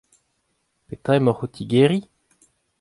[0.87, 2.03] Petra emaoc'h o tigeriñ?